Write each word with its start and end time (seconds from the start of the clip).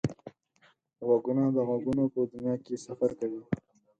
غوږونه 1.05 1.43
د 1.55 1.57
غږونو 1.67 2.03
په 2.13 2.19
دنیا 2.31 2.55
کې 2.65 2.75
سفر 2.85 3.09
کوي 3.19 3.41